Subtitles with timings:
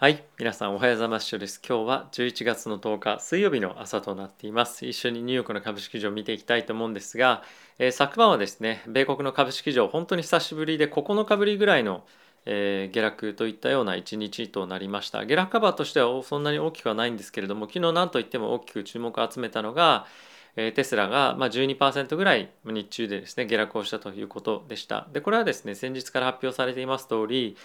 [0.00, 1.36] はい、皆さんおはようございます。
[1.40, 1.60] です。
[1.68, 4.86] 今日は11月の10日水曜日の朝となっています。
[4.86, 7.42] 一緒にニューヨークの株式市場を見ていきたいと思うんですが、
[7.80, 12.04] えー昨晩はですね、米国の株式市場、本当に久しぶりで9日ぶりぐらいの、
[12.46, 15.24] えー下落といったような一日となりました。
[15.24, 20.06] 下落カバーとしてはそんなに大きくはないんですけれども、昨日何といっても大きく注目を集めたのが、
[20.54, 25.08] えテスラがま12%ぐらい日中でですね下落をしたということでした。
[25.12, 27.56] でこれはですね先日から発表されています通り、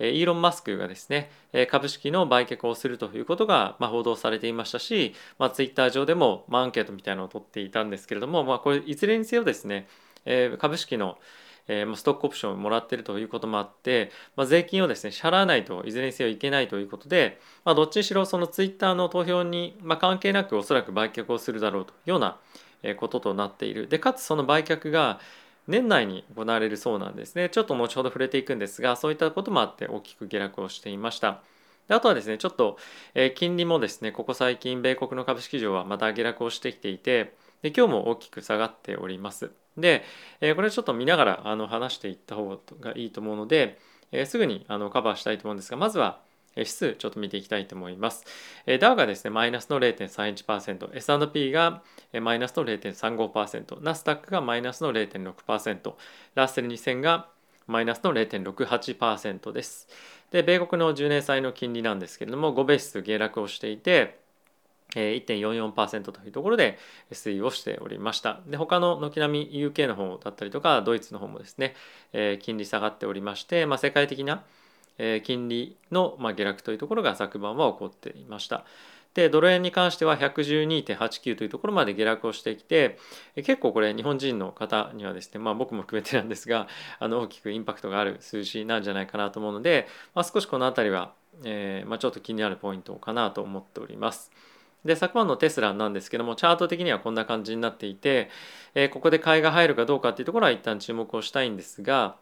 [0.00, 1.30] イーロン・マスクがですね
[1.70, 9.86] 株式の売却をするということが報道されていましたし、まあ、ツイッター上でもアンケートみたいなのを取っていたんですけれども、まあ、これいずれにせよですね、
[10.58, 11.18] 株式の
[11.68, 22.38] ストックオプションをもらっているということもあって、まあ、税金をですね支払わないといずれにせよいけないということで、まあ、どっちにしろそのツイッターの投票に、ま、関係なくおそらく売却をするだろうというような
[22.96, 23.86] こととなっている。
[23.86, 25.20] でかつその売却が
[25.70, 27.48] 年内に行われるそうなんですね。
[27.48, 31.42] ちょっと後ほど触れていくんですがそういったこともあって大きく下落をしていました。
[31.88, 32.76] であとはですねちょっと、
[33.14, 39.52] え金利もですねここ最近米国の株式市場はまた下落をしてきていてで今日も大きく下がっております。
[39.76, 40.02] で、
[40.40, 43.78] えこれちょっと見ながらあの話していった方がいいと思うので、
[44.12, 46.20] えすぐにあのカバーしたいと思うんですがまずは
[46.56, 48.24] 指数ちょっと見ていきたいと思います。
[48.66, 51.82] えーダウがですねマイナスの0.31%、S&P が
[52.20, 55.94] マイナスの0.35%、ナスダックがマイナスの0.6%、
[56.34, 57.28] ラッセル2000が
[57.66, 59.88] マイナスの0.68%です。
[60.32, 64.18] で、米国の10年債の金利なんですけれども、5ベース下落をしていて、
[64.94, 66.78] 1.44%というところで
[67.12, 68.40] 推移をしておりました。
[68.46, 71.76] で、他の軒並み UK の方だったりとか、ドイツの方もですね、
[72.40, 74.42] 金利下がっておりまして、まあ、世界的な
[75.02, 78.64] え金利のま下落というところが昨晩は起こっていました。
[79.14, 82.96] でドル円に関しては112.89というところまで下落をしてきて
[83.34, 86.68] 結構これ日本人の方にはですねまあ僕も含めてなんですが
[87.00, 91.12] あの大きくインパクトがある数字なんじゃないかなと思うので、まあ、少しこの辺りは、
[91.44, 94.30] えーまあ、ちょっと気になるポイントかなと思っております。
[94.84, 98.30] で昨晩のテスラなんですけどもチャート的にはこんな感じになっていて、
[98.74, 102.16] えーここで買いが入るかどうかっていうところは一旦注目をしたいんですが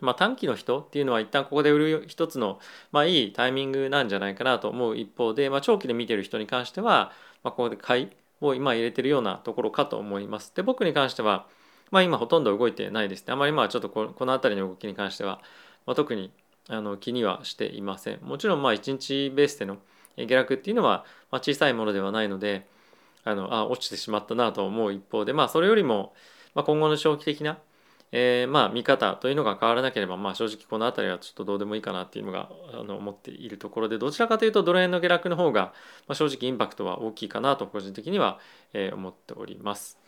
[0.00, 2.58] まあ、短期の人っていうのは一旦ここで売る一つの、
[2.92, 7.12] まあ、いいタイミングなんじゃないかなと思う一方で、まあ、長期で見てる人に関しては、
[7.42, 8.08] まあ、ここで買い
[8.40, 10.52] を今入れてるようなところかと思います。
[10.54, 11.46] で僕に関しては、
[11.90, 13.32] まあ、今ほとんど動いてないですね。
[13.32, 15.40] あまりまあちょっとこの辺りの動きに関しては、
[15.86, 16.32] まあ、特に
[16.68, 18.20] あの気にはしていません。
[18.22, 19.78] もちろんまあ1日ベースでの
[20.16, 22.66] 下落っていうのは、ま、小さいものではないので
[23.24, 26.14] あのあ落ちてしまったなと思う一方で、まあ、それよりも、
[26.54, 27.58] ま、今後の長期的な
[28.18, 35.74] えーまあ見方というのが変わらなければ、まあ、正直この辺りはちょっとどうでもいいかなっていうのがあの思っているところでどちらかというとドル円の下落の方が、
[36.08, 38.38] まあ、正直インパクトは大きいかなと個人的には、
[38.72, 39.98] えー思っております。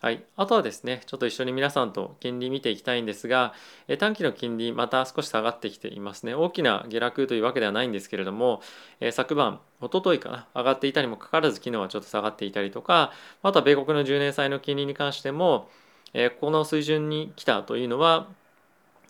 [0.00, 3.52] はい、あとはですねちょっと一緒に皆さんと金利見ていきたいんですが、
[3.88, 8.62] えー短期の金利また少し下がってきていますね大きな下落というわけではないんですけれども、
[9.00, 13.10] えー昨晩一昨日かな上がっていたにもかかわらず昨日はちょっと下がっていたりとか
[13.42, 15.68] あとは米国の10年債の金利に関しても
[16.14, 18.28] えこの水準に来たというのは、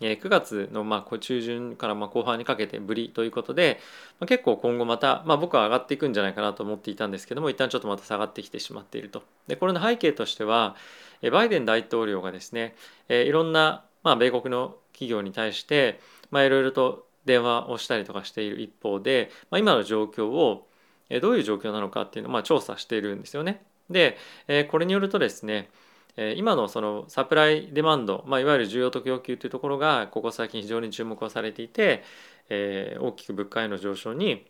[0.01, 3.81] え9月のまあ中旬からま後半にかけてぶりということで、
[4.21, 9.23] ま、結構今後また、まあ、僕は上がっていくんじゃないかなと思っていたんですけども一旦ちょっとまた下がってきてしまっていると。
[9.49, 10.77] でこれの背景としては
[11.23, 12.75] えバイデン大統領がですね、
[13.09, 16.01] えいろんな、ま、米国の企業に対して、
[16.31, 20.67] まあ、いろいろと電話をしたりとかしている一方で、まあ、今の状況を
[21.23, 23.65] どういう状況なのかっていうのをま調査しているんですよね。
[23.91, 24.17] で、
[24.47, 25.71] えこれによるとですね
[26.37, 32.03] 今のそのサプライデマンド、まあ、いわゆる需要と供給というところがここ最近非常に注目をされていて、
[32.49, 34.45] えー大きく物価への上昇に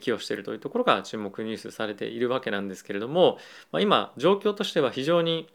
[0.00, 3.36] 寄与しているというところが注目ニュースされているわけなんですけれども、
[3.72, 5.48] まあ、今状況としては非常に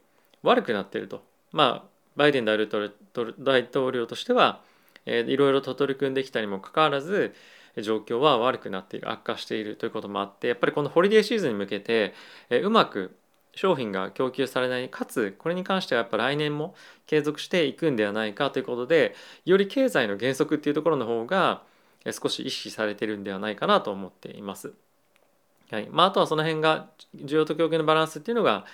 [0.44, 4.62] 悪くなっていると、まあ、バイデン大統領としては、
[5.06, 7.34] えーいろいろと取り組んできたにもかかわらず
[7.82, 12.14] 状況は悪くなっている悪化しているということもあってやっぱりこのホリデーシーズンに向けて、
[12.50, 13.16] えうまく
[13.58, 16.76] 商品が供給されないかつこれに関してはやっぱ来年も
[17.08, 21.64] 継続していくんではないかということでより経済の減速っていうところの方が
[22.12, 24.74] 少し意識されてるんではないかなと思っています。
[25.72, 26.88] はいまあ、あとはその辺が
[27.18, 28.66] 需要と供給のバランスっていうのが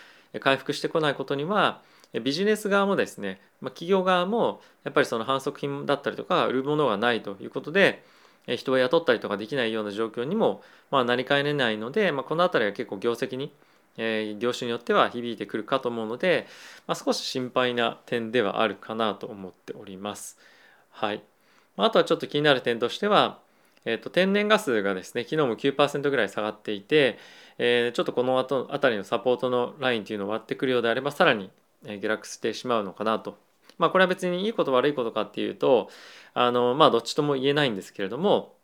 [0.42, 1.82] 回復してこないことには
[2.22, 8.04] ビジネス側もですね、まあ、企業側もやっぱりその反則品だったりとか売るものがないということで
[8.46, 10.62] 人を雇ったりとかできないような状況にも
[10.92, 13.52] まあなりかねないので、まあ、この辺りは結構業績に
[13.98, 16.48] え業種によっては響いてくるかと思うので、
[16.88, 20.38] まあ、少し心配な点ではあるかなと思っております。
[20.92, 21.24] はい。
[21.78, 23.40] あとはちょっと気になる点としては、
[23.86, 27.18] えー、と天然ガスがですね昨日も9%ぐらい下がっていて、
[27.58, 31.52] えーちょっとこの後あたりのサポートのラインというのを割ってくるようであればさらに
[31.84, 33.38] 下落してしまうのかなと。
[33.78, 35.90] まあこれは別にいいこと悪いことかっていうと
[36.34, 38.56] あのまあどっちとも言えないんですけれども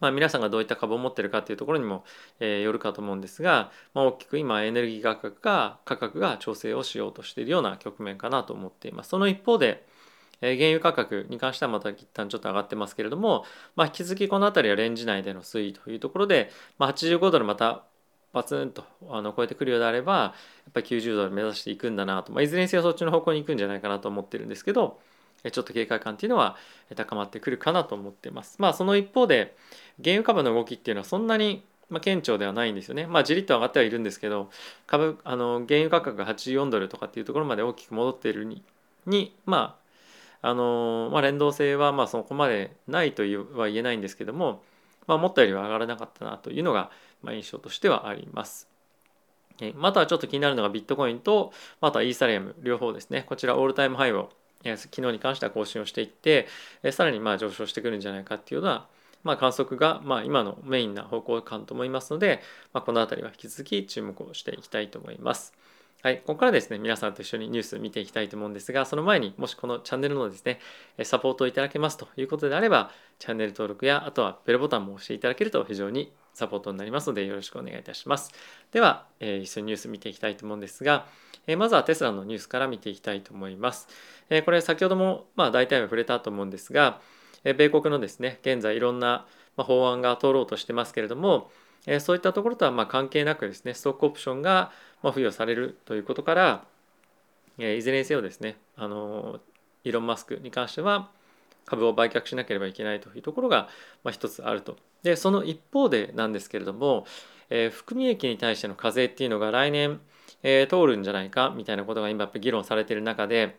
[0.00, 2.04] まあ、皆さんがどういった株を持ってるかっていうところにも、
[2.40, 9.10] え、よるかと思うんですが、まあ、大きく今エネルギー価格が価格が調整をしようとしているような局面かなと思っています。
[9.10, 9.86] その一方で、
[10.40, 13.44] え、原油価格に関してはまた一旦ちょっと上がってますけれども、
[13.76, 17.84] まあ、引き続きこの辺りはレンジ内での推移というところで、まあ、85ドルまた
[18.32, 20.34] バツンとあの超えてくるようであればや
[20.70, 25.00] っぱり90ドル目指していくんだなと、まあ、いずれにせよそっちの方向に行くんじゃないかなと思ってるんですけど
[25.50, 26.56] ちょっと警戒感っていうのは
[26.96, 28.56] 高まってくるかなと思っています。
[28.58, 29.56] まあその一方で
[30.02, 33.06] 原油株の動きっていうのはそんなにまあ、顕著ではないんですよね。
[33.06, 34.48] まあ、じりっと上がってはいるんですけど、
[34.86, 38.62] 株、あの、原油価格が84ドルとかっていうところまで大きく戻っているに、
[39.06, 39.76] にま
[40.42, 44.62] あ、あの、まあ、連動性はまあそこまでないとは言えないんですけども、
[45.06, 46.90] まあ、思ったよりは上がらなかったなというのが、
[47.22, 48.68] まあ、印象としてはあります。
[49.60, 53.24] えまたはちょっと気になるのがビットコインと、またイーサリアム両方ですね。
[53.26, 54.30] こちらオールタイムハイを
[54.64, 56.46] 昨日に関しては更新をしていって
[56.92, 58.86] さらにまあ上昇してくるんじゃないかっていうような
[59.22, 62.40] まあ、観測がまあ今のメインな方向感と思いますので、
[62.72, 65.52] まあ、この辺りは引き続き注目をしていきたいと思います。
[66.02, 70.58] はい、ここからですね、皆さんと一緒にニュース見ていきたいと思うんですが、その前にもしこのチャンネルのですね、
[71.04, 78.32] サポートをいただけますということであれば、チャンネル登録や、あとはベルボタンも押していただけると非常にサポートになりますので、よろしくお願いいたします。
[78.72, 81.06] では、えー、一緒にニュース見ていきたいと思うんですが、
[81.46, 83.86] えー、まずはテスラのニュースから見ていきたいと思います。
[84.30, 87.02] えー、これ先ほども、まあ、大体は触れたと思うんですが、
[87.44, 89.26] 米国のですね、現在いろんな
[89.56, 91.50] 法案が通ろうとしてますけれども、
[92.00, 94.70] そういったところとはま関係なくですね、ストックオプションが
[95.02, 96.64] 付与されるということから、
[97.58, 99.40] いずれにせよですね、あの
[99.84, 101.10] イーロン・マスクに関しては
[101.64, 103.68] 株を売却しなければいけないというところが、
[104.04, 104.76] ま一つあると。
[105.02, 107.06] で、その一方でなんですけれども、
[107.50, 110.00] えー、含み益に対しての課税っていうのが来年、
[110.42, 113.58] えー、通るんじゃないかみたいなことが今やっぱ議論されている中で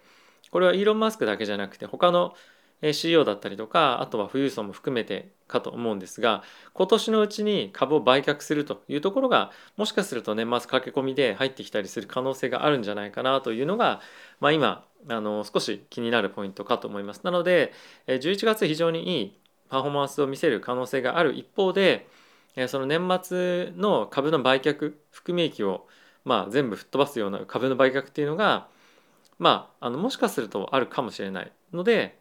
[0.49, 2.33] これはイーロン・マスクだけじゃなくて他の
[2.81, 6.43] CEO だったりとかあとは富裕層も含めてかと思うんですが
[6.73, 14.01] 今年のうちに株を売却するというところがもしかすると年末駆け込みで入ってきたりする可能性があるんじゃないかなというのが、
[14.39, 17.21] まあ、今あの少し気になるポイントかと思います。
[17.23, 17.73] なので
[18.07, 19.37] 11月非常にいい
[19.69, 22.07] パフォーマンスを見せる可能性がある一方で
[22.67, 25.87] その年末の株の売却含み益を
[26.25, 28.67] まあ全部吹っ飛ばすような株の売却っていうのが
[29.39, 32.20] まああのもしかするとあるかもしれないので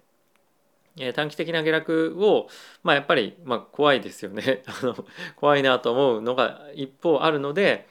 [1.14, 2.48] 短期的な下落を、
[2.82, 4.96] まあ、やっぱり、まあ、怖いですよね あの
[5.36, 7.86] 怖いなと思うのが一方あるので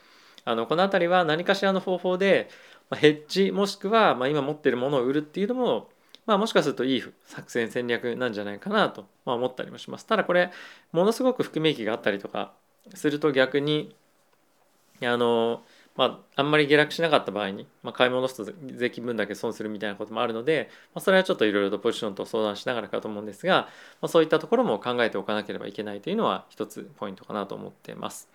[0.45, 2.50] あのこの辺りは何かしらの方法で、
[2.89, 5.89] まあ、ヘッジもしくは、まあ、今持ってるものを売るっていうのも、
[6.25, 10.06] まあ、もしかするといい作戦戦略なんじゃないかなと、ま、思ったりもします。
[10.06, 10.51] ただこれ
[10.91, 12.53] ものすごく含み益があったりとか
[12.94, 13.95] すると逆に
[15.01, 15.63] あの
[15.99, 23.67] まあ、あんまり下落しなかった場合に、まあ、買い戻すと税金分だけ損するみたいなこともあるので、まあ、それはちょっといろいろとポジションと相談しながらかと思うんですが、
[23.99, 28.29] まあ、そういったところも考えておかなければいけないというのは一つポイントかなと思っています。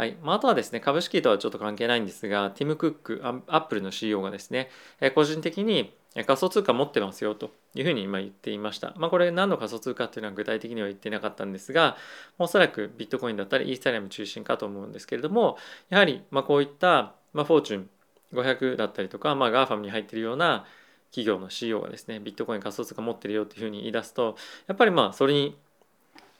[0.00, 4.70] はいまあ、あとはですね株式とはちょっと関係ないんですがティム・クックアップルの CEO がですね
[5.14, 5.92] 個人的に
[6.26, 8.94] 仮想通貨持ってますよというふうに今言っていました。
[8.96, 11.98] まあ、これ何の仮想通貨っていうのは具体的には言ってなかったんですが、
[12.38, 15.58] おそらくビットコインだったりイーサリアム中心かと思うんですけれども、
[15.90, 17.90] やはりまこういった、まフォーチュン
[18.32, 20.64] 500だったりとか、まあ、GAFAM に入っているような
[21.10, 24.36] 企業の CEO がですね、ビットコイン仮想通貨持ってるよっていうふうに言い出すと、
[24.66, 25.58] やっぱりまあそれに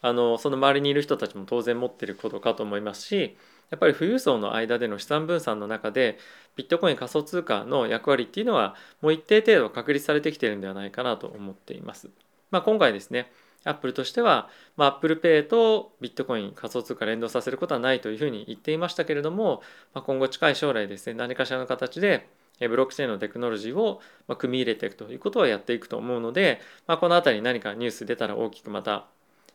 [0.01, 3.37] あのその周りにいる人たちも当然持ってることかと思いますし
[3.71, 6.19] やっぱり富裕層の間での資産分散の中で
[6.55, 12.09] ビットコイン仮想通貨の役割っていうのはもう一定程度確立されてきてるんではないかなと思っています。
[12.51, 13.31] まあ、今回ですね
[13.63, 19.61] アップルとしては、まあ、アップルペイとビットコイン仮想通貨連動させることはないというふうに言っていましたけれども、
[19.93, 22.27] まあ、今後近い将来ですね何かしらの形で
[22.59, 24.01] ブロックチェーンのテクノロジーを
[24.37, 29.07] 組み入れていくということはやっていくと思うので、まあ、この辺り何かニュース出たら大きくまた、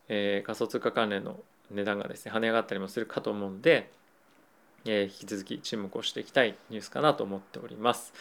[0.08, 1.38] えー、仮想通貨関連の
[1.70, 3.90] 値段がですね跳ね上がったりもするかと思うので、
[4.90, 8.12] え、引き続き注目をしていきたいニュースかなと思っております。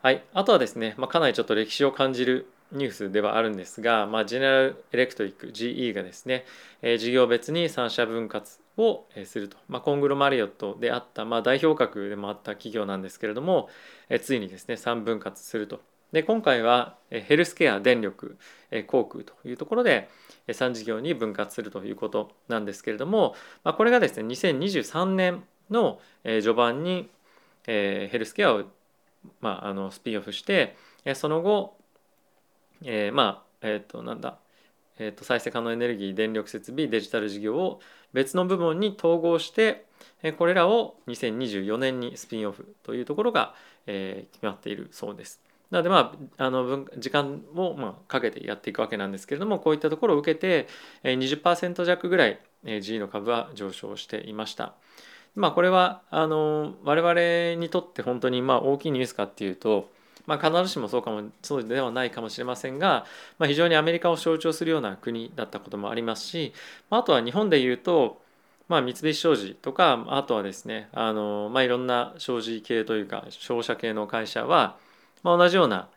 [0.00, 6.44] はい、あとはですね、まあ、かなりちょっと歴史を感じるニュースではあるんですが、まあ、ジェネラルエレクトリック GE がですね、
[6.82, 13.68] えー、事業別に3社分割をすると、まあ、コングロマリオットであった、まあ、代表格でもあった企業なんですけれども、
[14.08, 15.80] えー、ついにですね3分割すると。
[16.12, 18.38] で今回はヘルスケア電力
[18.86, 20.08] 航空というところで
[20.46, 27.08] 3事業に分割するということなんですけれども、まあ、これがですね2023年の序盤に
[27.64, 28.64] ヘルスケアを、
[29.40, 30.76] まあ、あのスピンオフして
[31.14, 31.76] その後、
[32.84, 34.38] えー、まあえっ、となんだ、
[34.98, 37.80] えー、と再生可能エネルギー電力設備デジタル事業を
[38.12, 39.86] 別の部門に統合して
[40.38, 43.54] これらを2024年にスピンオフというところが、
[43.86, 45.40] えー、決まっているそうです。
[45.70, 50.66] なのでまああの時間をまあかけてやっていくわけなんですけれどもこういったところを受けて
[51.04, 52.40] 20%弱ぐらい
[52.80, 54.74] G の株は上昇していました。
[55.38, 59.88] まあ、これはあの我々にとって本当にまあ大きいニュースかっていうと、
[60.26, 63.06] まあ、必ずしもそうかもそうではないかもしれませんが、
[63.38, 66.52] まあ、非常にアメリカを象徴するような国だったこともありますし、
[66.90, 68.20] まあ、あとは日本でいうと、
[68.66, 74.76] まあ、三菱商事とかあとはですねあの、まあ、いろんな商事系というか商社系の会社は、
[75.22, 75.88] まあ、同じような、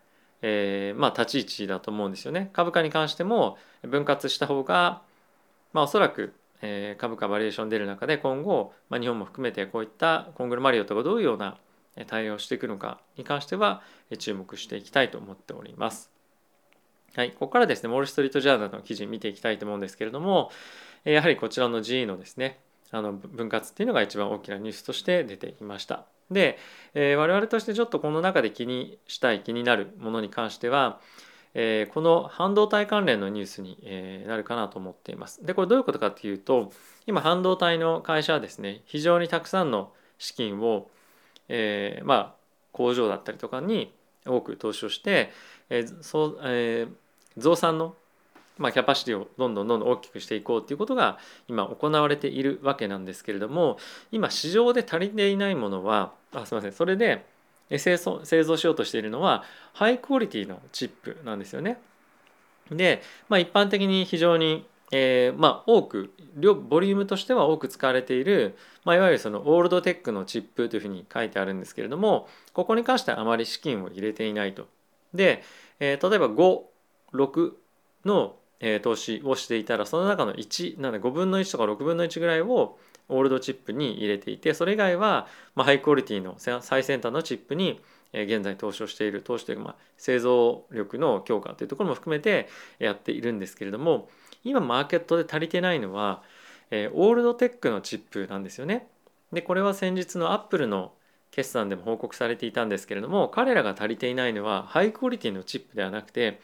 [0.43, 2.51] えーまあ、立ち位置だと思うんですよね。
[2.53, 5.01] 株価に関しても分割した方が、
[5.73, 11.57] まあ、おそらくえ株価バリエーション出る中で今後、まあ、日本も含めてこういったコングルマリオットがどういうような
[12.07, 13.81] 対応していくのかに関しては
[14.17, 16.11] 注目していきたいと思っております。
[17.15, 20.49] はい、ここからですね、ウォール・ストリート・ジャーナルの記事見ていきたいと思うんですけれども、
[21.03, 26.05] やはりこちらの GE のですね、あの分割っていうのが一番大きなニュースとして出ていました。
[26.29, 26.57] で、
[26.93, 31.01] えー、我々としてちょっとこの中で気にしたい気になるものに関しては、
[31.53, 35.45] えー、この半導体関連のニュースに、えー、なるかなと思っています。
[35.45, 36.71] でこれどういうことかっていうと
[37.07, 40.89] 今半導体の会社はですね非常にたくさんの資金を、
[41.49, 42.33] えー、まあ
[42.71, 43.93] 工場だったりとかに
[44.25, 45.31] 多く投資をして、
[45.69, 46.87] えそうえ、
[47.37, 47.95] 増産の、
[48.57, 51.17] まあ、キャパシティをどんどんどんどん大きくしていこうということが
[51.47, 53.77] 今行われているわけなんですけれども
[54.11, 57.25] 今市場で足りていないものはあすいませんそれで
[57.77, 61.79] 製造製造しようとしているのはハイクオリティのチップなんですよね。
[62.69, 66.11] で、まあ、一般的に非常に、えー、まあ、多く
[66.69, 74.67] ボリュームとしては多く使われている、まあ、いわゆるそのオールドテックのチップというふうに書いてあるんですけれどもここに関してはあまり資金を入れていないと。
[75.13, 75.43] で、
[75.79, 77.51] えー、例えば56
[78.05, 82.77] の、えー、投資をしていたらその中の1なので5分の1とか6分の1ぐらいを
[83.11, 87.81] オールドチップに入れていてそれ以外は、ま、ハイクオリティの最先端のチップに
[88.13, 92.49] 現在投資をしている投資というか、ま、製造力の強化というところも含めて
[92.79, 94.09] やっているんですけれども
[94.43, 96.23] 今マーケットで足りてないのは、
[96.71, 98.87] え、オールドテックのチップなんですよね。
[99.31, 100.93] でこれは先日のアップルの
[101.31, 106.41] 決算でも報告されていたんですけれども彼らが足りていないのはハイクオリティのチップではなくて、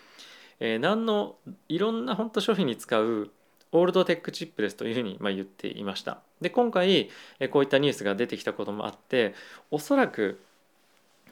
[0.60, 1.36] え、何の
[1.68, 3.32] いろんな本当商品に使う
[3.72, 6.20] オールドテックチップですというふうにま言っていました。
[6.42, 7.10] で今回
[7.52, 9.34] こういったニュースが出てきたこともあって
[9.72, 10.40] おそらく、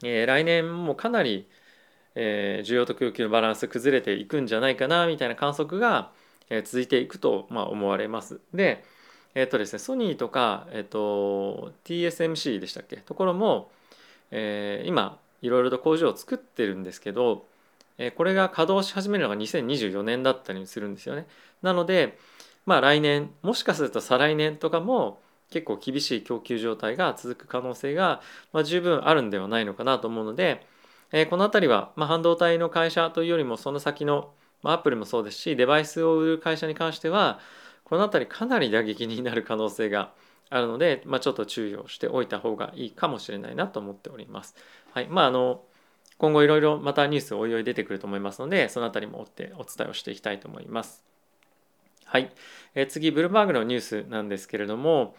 [0.04, 1.48] え来年もかなり、
[2.16, 6.12] え需要と供給のバランス崩れていくんじゃないかなみたいな観測が、
[6.50, 8.40] え続いていくと、ま思われます。
[8.54, 8.84] で
[9.36, 12.98] えっ、とですねソニーとか、えっ、と TSMC でしたっけ？
[12.98, 13.72] ところも、
[14.32, 17.46] え今いろいろと工場を作ってるんですけど
[18.18, 21.28] これが稼働し始めるのが2024年だったりするんですよね。
[21.66, 22.18] なので
[22.66, 25.20] まあ来年もしかすると再来年とかも
[25.52, 30.66] 結構厳しい供給状態が続く可能性が、まあ、十分あるんではないのかなと思うので、
[31.12, 34.32] えー、この辺りは、まあ、半導体の会社というよりもその先の、
[34.64, 37.40] まあ、アップルもそうですしデバイスを売る会社に関しては
[37.84, 40.12] この辺りかなり打撃になる可能性が
[40.50, 44.56] あるので、まあ、ちょっと注意をしておいた方がいいかもしれないなと思っております。
[44.94, 45.62] はいまあ、あの
[46.18, 51.15] 今後いろいろまたニュースおいおい出てくると思いますのでその辺りも追ってお伝えをしていきたいと思います。
[52.06, 52.32] はい、
[52.76, 55.16] え次ブルーバーグのニュースなんですけれども、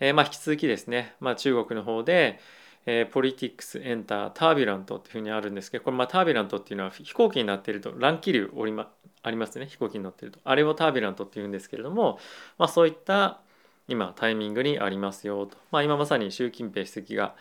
[0.00, 2.38] え、まあ引き続きですね、まあ、中国の方で、
[2.86, 8.88] えー、ポリティックスエンタータービュラントっていうふうにあるんですけどこれまあタービュラントっていうのは飛行機になっていると乱気流おり、ま、
[9.22, 10.38] ありますね飛行機に乗っていると。
[10.44, 12.18] あれをタービュラントっていうんですけれども、
[12.56, 13.40] まあ、そういった
[13.88, 17.34] 今タイミングにありますよと、まあ、今まさに習近平主席が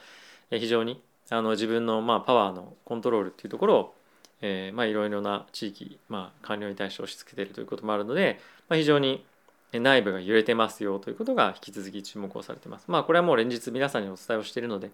[0.49, 3.95] 非常にあの自分のまあパワーのコントロールっていうところを
[4.41, 8.39] えー、まあいろいろな地域、まあ、官僚に対して押し付けているということもあるので、
[8.69, 9.25] まあ、非常に
[9.73, 12.85] 内部が揺れてますよということが引き続き注目をされています。
[12.87, 14.91] まあこれはもう連日皆さんにお伝えをしているので、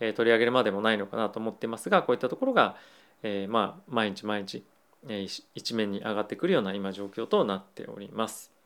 [0.00, 2.76] えー、取り上げるまでもないのかなと思っていますがこういったところが、
[3.22, 4.64] えー、まあ毎日毎日、
[5.08, 8.56] えー、一面に上がってくるような今状況となっております。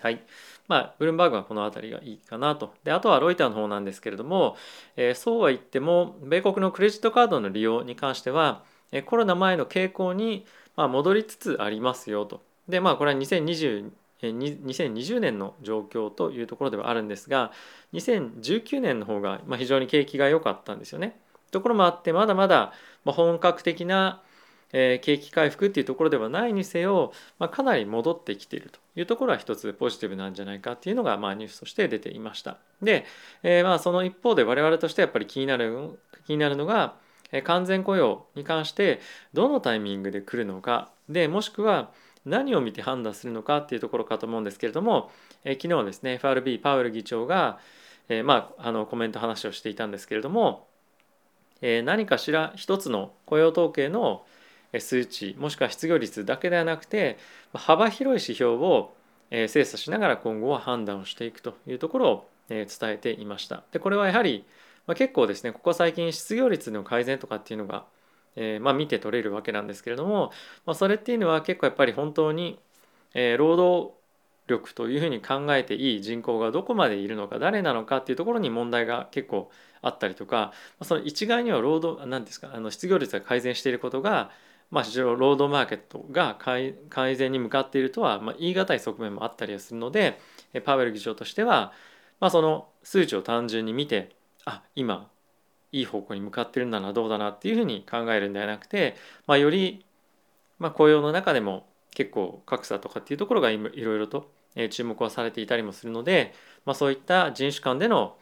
[0.00, 0.22] はい。
[0.68, 2.74] まあ、ブルームバーグはこの辺りがいいかなと。
[2.84, 4.56] で、あとはロイターの方なんですけれども、
[4.96, 8.64] えー、そうは言っても、米国のクレジットカードの利用に関しては、
[9.06, 12.42] コロナ前の傾向に戻りつつありますよと。
[12.68, 13.90] でまあこれは2020
[14.22, 17.52] 2020年の状況というところではあるんですが
[17.92, 21.18] 2019年の方が非常に景気が良かったんですよね。
[21.50, 22.72] ところもあってまだまだ
[23.04, 24.22] 本格的な
[24.72, 27.12] 景気回復っていうところではないにせよ、
[27.50, 32.58] かなり戻ってきているというところは一つポジティブなんじゃないかっていうのがまあニュースとして出ていました。
[32.82, 33.04] で、
[33.44, 36.96] え、まあその一方で我々としてやっぱり気になる気になるのが
[37.42, 39.00] 完全雇用に関して
[39.32, 41.90] どのタイミングで来るのかでもしくは
[42.24, 45.10] 何を見て判断するのかっていうところかと思うんですけれども、
[45.44, 47.58] え昨日ですね FRB パウエル議長が、
[48.08, 50.66] えまあ、あのコメント話をしていたんですけれども、
[51.60, 54.24] え何かしら一つの雇用統計の
[54.78, 57.18] 数値もしくは失業率だけではなくて
[57.52, 58.94] 幅広い指標を
[59.30, 63.64] 精査しながら今後は判断をしていくというところを、伝えていました。
[63.72, 64.44] でこれはやはり、
[64.86, 67.86] まあ、結構ですねここ最近失業率の改善とかっていうのが、
[68.36, 70.32] えー、まあ、見て取れるわけなんですけれども、
[70.66, 72.58] まあ、それっていうのは結構やっぱり本当に、
[73.14, 73.94] えー、労働
[74.46, 79.50] 力というふうに考えていい人口がどこまでいるのか誰なのかっていうところに問題が結構
[79.80, 84.30] あったりとかその一概には労働何ですかあの失業率が改善していることが
[84.70, 90.18] まあ、労働マーケットが改善に向かっているとは、まあ、言い難い側面もあったりはするので
[90.64, 91.72] パウエル議長としては、
[92.18, 95.10] まあ、その数値を単純に見てあ今
[95.72, 98.96] いい方向に向かってるんだなどうだなっていうふうに考えるんではなくて、
[99.26, 99.84] まあ、より、
[100.58, 104.30] まあ、雇用の中でも結構格差とかっていうところがいろいろと
[104.70, 106.32] 注目はされていたりもするので、
[106.64, 108.16] まあ、そういった人種間での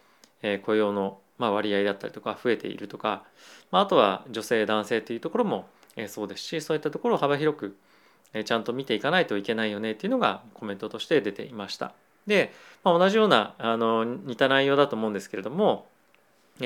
[0.65, 3.25] 雇用の割合だったりとか増えているとか、
[3.71, 5.67] まあ、あとは女性男性っていうところも
[6.09, 7.77] そうですしそういったところを幅広く
[8.45, 11.93] ちゃんと見ていかないといけないよねっていうのがコメントとして出ていました。
[12.27, 12.53] で、
[12.83, 15.87] まあ、同じようなあの似た内容だと思うんですけれども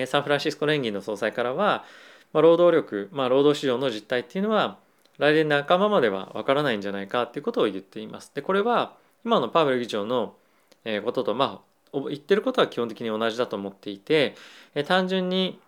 [0.07, 1.85] サンフランシスコ連銀の総裁からは、
[2.33, 4.79] まあ、労働力、まあ、労働市場の実態っていうのは
[5.19, 8.31] 来年半ばまではわからないんじゃないかっていうことを言っています。
[8.35, 10.35] でこれは今のパウエル議長の
[11.05, 11.63] こととま
[11.93, 14.35] あ言ってることは基本的に同じだと思っていて
[14.87, 15.59] 単純に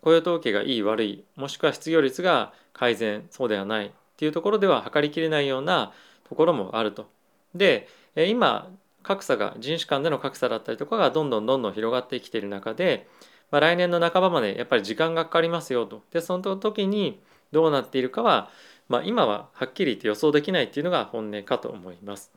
[0.00, 5.92] 雇用統計がいい悪いもしくは失業率が改善そうではないっていうところでは測りきれないような
[6.28, 7.06] ところもあると。
[7.54, 8.70] で今
[9.02, 13.06] 格差が人種間での格差だったりとかがどんどんどんどん広がってきている中で、
[13.50, 16.02] まあ、来年の半ばまでやっぱり時間がかかりますよと。
[16.12, 17.20] でその時に
[17.52, 18.50] どうなっているかは、
[18.88, 22.32] まあ、今ははっきり言って予想できないっていうのが本音かと思います。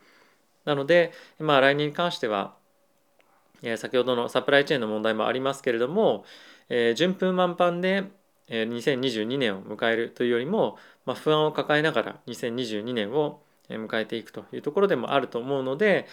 [0.64, 2.54] なので、まあ、来年に関しては
[3.76, 6.24] 先ほどのサプライチェーンの問題もありますけれども、
[6.68, 8.04] えー、順風満帆で
[8.48, 16.06] 2022年を迎えるというよりも、まあ、不安を抱えながら2022年を迎えていくというところでもあると思うので、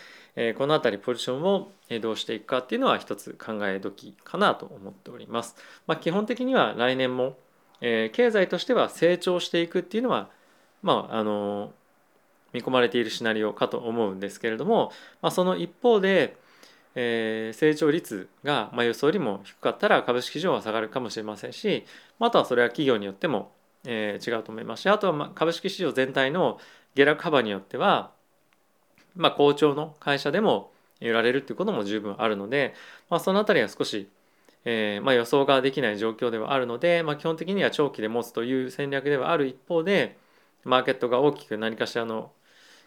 [0.57, 1.71] この辺りポジションを
[2.01, 5.55] どうしていくかっていうのは一つ考え時かなと思っております。
[5.87, 7.37] まあ、基本的には来年も、
[7.79, 10.29] 経済としては成長していくっていうのは、
[10.81, 11.71] まあ、あの
[12.53, 14.91] 見込まれているシナリオかと思うんですけれども、
[15.21, 16.37] まあ、その一方で、
[16.95, 21.85] えー、成長率が、まあ、予想よりも低かったら株式市場は下がるかもしれませんし、
[22.17, 23.51] まあ、とはそれは企業によっても、
[23.85, 26.59] えー、違うと思いますしあとはまあ株式市場全体の
[26.95, 28.11] 下落幅によっては、
[29.15, 32.73] まあ、好調の会社でも売られるっていうことも十分あるので、
[33.09, 34.09] まあ、その辺りは少し、
[34.63, 40.17] えーまあ、予想ができない状況ではあるので、まあ、基本的には長期で持つという戦略ではある一方で
[40.63, 42.31] マーケットが大きく何かしらの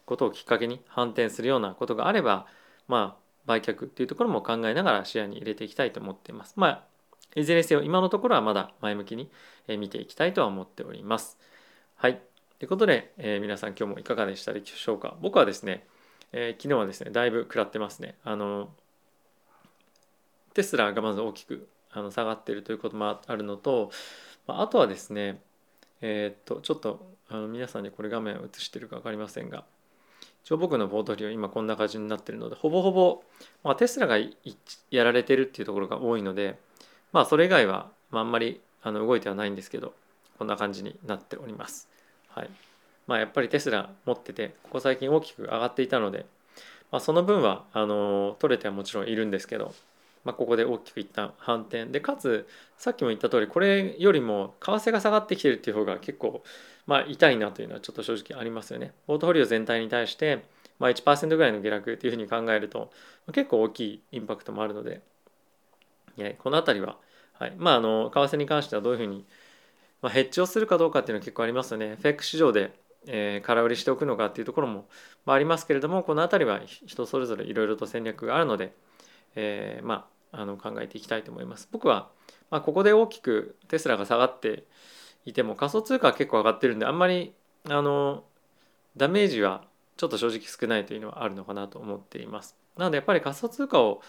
[0.06, 2.46] ことをきっかけに反転するようなことがあれば
[2.88, 6.54] まあ売却っていうところも考えながら視野に入れていきたいと思っています。
[6.56, 6.84] まあ、
[7.34, 9.30] いずれにせよ今のところはまだ前向きに
[9.68, 11.38] 見ていきたいとは思っております。
[11.96, 12.27] はい。
[12.58, 15.16] ということで、えー、皆さん今日もいかがでしたでしょうか？
[15.20, 15.86] 僕はですね、
[16.32, 18.16] えー、昨日はですね、だいぶ食らってますね。
[18.24, 18.68] あの、
[20.54, 23.92] テスラがまず大きくあの下がっているということもあるのと、
[24.48, 25.40] あとはですね、
[26.00, 29.64] えー、っと、ちょっとあの皆さんにこれ画面を映してるか分かりませんが、
[30.42, 33.22] 一応僕のポートフォリオ今こんな感じになっているのでほぼほぼ、
[33.62, 34.18] まあ、テスラが
[34.90, 36.58] やられてるっていうところが多いので
[37.12, 39.92] まあそれ以外は、まあ、あんまりあの動いてはないんですけど
[40.38, 41.88] こんな感じになっております。
[42.38, 42.50] はい。
[43.06, 46.26] まあ、やっぱりテスラ持っててここ最近大きく上がっていたので、
[46.92, 49.74] まあ、その分はあの取れてはもちろんいるんですけど、
[50.24, 51.86] まあ、ここで大きくいった反転。
[51.86, 52.46] でかつ
[52.76, 56.42] さっきも言った通りこれよりも為替が下がってきてるっていう方が結構
[56.86, 58.92] まあ、痛いなというのはちょっと正直ありますよね。
[59.06, 60.44] ポートフォリオ全体に対して、
[60.78, 62.90] まあ、1%ぐらいの下落というふうに考えると
[63.32, 65.02] 結構大きいインパクトもあるので、
[66.38, 66.96] この辺りは、
[67.34, 67.52] はい。
[67.56, 69.24] まあ、あの為替に関してはどういうふうに、
[70.00, 71.92] まあ、ヘッジをするかどうかっていうのは結構ありますよね。
[71.92, 72.72] FX 市場で、
[73.06, 74.86] えー、空売りしておくのかっていうところも、
[75.24, 78.74] まあ、ありますけれどもこの辺りは人それぞれいろいろと戦略があるので、
[79.34, 81.68] えー、まあ、あの考えていきたいと思います。
[81.72, 82.08] 僕は、
[82.50, 84.64] まあ、ここで大きくテスラが下がって
[85.24, 87.32] いても仮想通貨は結構上がってるんであんまり
[87.68, 88.24] あの
[88.96, 89.64] ダメージは
[89.96, 92.56] ちょっと正直少ないというのはあるのかなと思っています。
[92.76, 94.02] なのでやっぱり仮想通貨を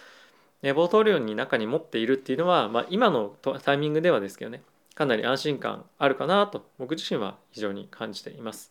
[0.61, 4.61] ボートリオに中に持っているっていうのは、まあ、今のタイミングではですけどね
[4.99, 8.69] かなり安心感あるかなと僕自身は非常に感じています。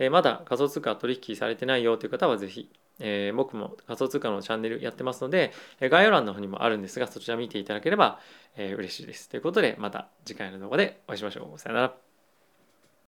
[0.00, 8.18] えまだ仮想通貨取引されてないよという方はぜひ、えー、僕も仮想通貨のチャンネルやってますので概要欄の方にもあるんですがそちら見ていただければ、
[8.56, 9.28] えー、嬉しいです。
[9.28, 11.58] ということで、また次回の動画でお会いしましょう。
[11.60, 12.07] さよなら。